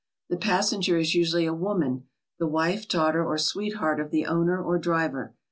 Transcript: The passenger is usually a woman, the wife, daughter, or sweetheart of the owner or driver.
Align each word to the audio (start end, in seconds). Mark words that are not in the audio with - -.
The 0.31 0.37
passenger 0.37 0.97
is 0.97 1.13
usually 1.13 1.45
a 1.45 1.53
woman, 1.53 2.07
the 2.39 2.47
wife, 2.47 2.87
daughter, 2.87 3.23
or 3.23 3.37
sweetheart 3.37 3.99
of 3.99 4.09
the 4.09 4.25
owner 4.25 4.59
or 4.59 4.79
driver. 4.79 5.35